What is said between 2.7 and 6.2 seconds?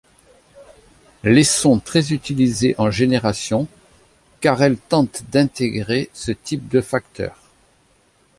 en génération, car elles tentent d'intégrer